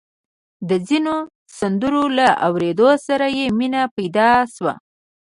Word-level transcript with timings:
د 0.69 0.71
ځينو 0.87 1.15
سندرو 1.59 2.03
له 2.17 2.27
اورېدو 2.47 2.89
سره 3.07 3.25
يې 3.37 3.45
مينه 3.59 3.81
پيدا 3.95 4.29
شوه. 4.55 4.73